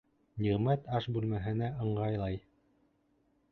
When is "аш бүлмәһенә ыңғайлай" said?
0.99-2.43